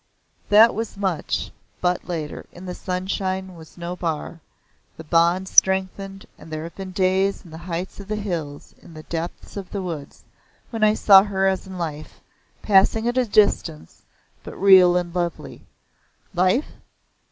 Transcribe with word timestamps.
That 0.49 0.73
was 0.73 0.97
much, 0.97 1.51
but 1.79 2.07
later, 2.07 2.47
the 2.51 2.73
sunshine 2.73 3.53
was 3.53 3.77
no 3.77 3.95
bar, 3.95 4.39
the 4.97 5.03
bond 5.03 5.47
strengthened 5.47 6.25
and 6.39 6.49
there 6.49 6.63
have 6.63 6.73
been 6.75 6.89
days 6.89 7.45
in 7.45 7.51
the 7.51 7.59
heights 7.69 7.99
of 7.99 8.07
the 8.07 8.15
hills, 8.15 8.73
in 8.81 8.95
the 8.95 9.03
depths 9.03 9.57
of 9.57 9.69
the 9.69 9.81
woods, 9.83 10.23
when 10.71 10.83
I 10.83 10.95
saw 10.95 11.21
her 11.21 11.45
as 11.45 11.67
in 11.67 11.77
life, 11.77 12.19
passing 12.63 13.07
at 13.07 13.15
a 13.15 13.25
distance, 13.25 14.01
but 14.43 14.57
real 14.57 14.97
and 14.97 15.13
lovely. 15.13 15.61
Life? 16.33 16.71